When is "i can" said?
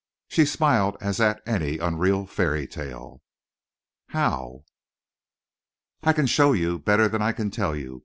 6.01-6.25, 7.21-7.51